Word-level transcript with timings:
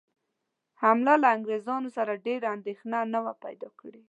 حمله 0.81 1.13
له 1.21 1.27
انګرېزانو 1.35 1.89
سره 1.97 2.21
ډېره 2.25 2.47
اندېښنه 2.55 2.97
نه 3.13 3.19
وه 3.23 3.33
پیدا 3.43 3.69
کړې. 3.79 3.99